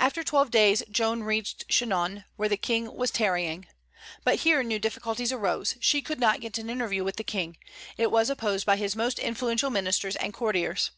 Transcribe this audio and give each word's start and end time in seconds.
After 0.00 0.24
twelve 0.24 0.50
days 0.50 0.82
Joan 0.90 1.22
reached 1.22 1.68
Chinon, 1.68 2.24
where 2.34 2.48
the 2.48 2.56
King 2.56 2.92
was 2.92 3.12
tarrying. 3.12 3.68
But 4.24 4.40
here 4.40 4.64
new 4.64 4.80
difficulties 4.80 5.30
arose: 5.30 5.76
she 5.78 6.02
could 6.02 6.18
not 6.18 6.40
get 6.40 6.58
an 6.58 6.68
interview 6.68 7.04
with 7.04 7.14
the 7.14 7.22
King; 7.22 7.58
it 7.96 8.10
was 8.10 8.30
opposed 8.30 8.66
by 8.66 8.74
his 8.74 8.96
most 8.96 9.20
influential 9.20 9.70
ministers 9.70 10.16
and 10.16 10.34
courtiers. 10.34 10.90